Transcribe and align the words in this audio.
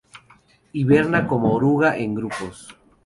Hiberna 0.73 1.27
como 1.27 1.53
oruga, 1.53 1.95
en 1.95 2.15
grupos. 2.15 2.75